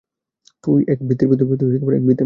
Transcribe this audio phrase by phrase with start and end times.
[0.63, 1.71] তুই এক বৃত্তের মধ্যেই ঘুরছিস!